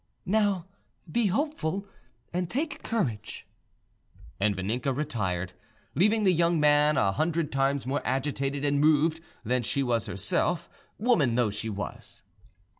[0.25, 0.65] "Now
[1.11, 1.85] be hopeful
[2.33, 3.45] and take courage;"
[4.39, 5.53] and Vaninka retired,
[5.93, 10.71] leaving the young man a hundred times more agitated and moved than she was herself,
[10.97, 12.23] woman though she was.